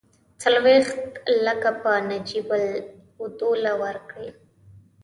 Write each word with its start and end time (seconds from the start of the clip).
څلوېښت 0.41 1.01
لکه 1.45 1.69
به 1.81 1.93
نجیب 2.09 2.49
الدوله 3.23 3.73
ورکړي. 3.83 4.29